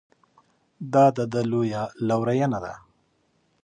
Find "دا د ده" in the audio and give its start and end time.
0.93-1.41